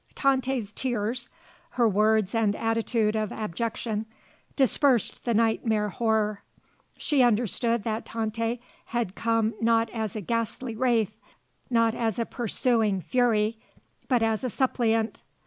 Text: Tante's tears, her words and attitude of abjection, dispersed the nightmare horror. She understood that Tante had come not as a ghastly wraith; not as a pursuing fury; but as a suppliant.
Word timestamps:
Tante's 0.15 0.71
tears, 0.71 1.29
her 1.77 1.87
words 1.87 2.33
and 2.33 2.55
attitude 2.55 3.15
of 3.15 3.31
abjection, 3.31 4.07
dispersed 4.55 5.25
the 5.25 5.33
nightmare 5.35 5.89
horror. 5.89 6.41
She 6.97 7.21
understood 7.21 7.83
that 7.83 8.07
Tante 8.07 8.59
had 8.85 9.13
come 9.13 9.53
not 9.61 9.91
as 9.91 10.15
a 10.15 10.21
ghastly 10.21 10.75
wraith; 10.75 11.19
not 11.69 11.93
as 11.93 12.17
a 12.17 12.25
pursuing 12.25 12.99
fury; 12.99 13.59
but 14.07 14.23
as 14.23 14.43
a 14.43 14.49
suppliant. 14.49 15.21